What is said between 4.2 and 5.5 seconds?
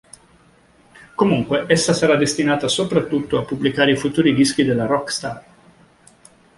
dischi della rockstar.